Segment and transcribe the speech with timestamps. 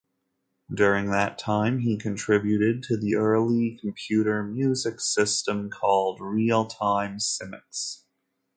[0.73, 8.01] During that time, he contributed to the early computer music system called Real-time Cmix.